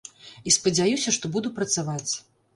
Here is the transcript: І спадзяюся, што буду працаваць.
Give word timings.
І 0.51 0.53
спадзяюся, 0.55 1.13
што 1.19 1.31
буду 1.37 1.53
працаваць. 1.61 2.09